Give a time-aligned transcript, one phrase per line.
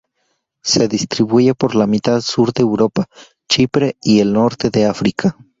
[0.63, 3.05] Se distribuye por la mitad sur de Europa,
[3.47, 5.37] Chipre y el norte de África.